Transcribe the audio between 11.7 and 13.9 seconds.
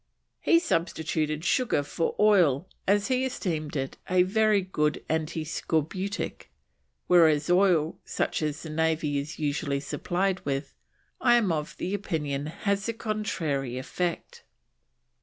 opinion has the contrary